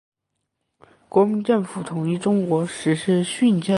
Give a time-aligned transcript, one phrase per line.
[1.07, 3.69] 国民政府统一中国，实施训政。